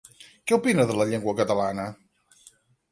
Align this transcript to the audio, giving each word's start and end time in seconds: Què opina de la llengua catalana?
Què 0.51 0.55
opina 0.57 0.87
de 0.93 0.97
la 1.01 1.07
llengua 1.11 1.37
catalana? 1.43 1.89